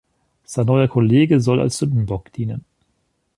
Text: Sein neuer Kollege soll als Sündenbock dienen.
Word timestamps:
Sein 0.45 0.65
neuer 0.65 0.87
Kollege 0.87 1.39
soll 1.39 1.59
als 1.61 1.77
Sündenbock 1.77 2.33
dienen. 2.33 2.65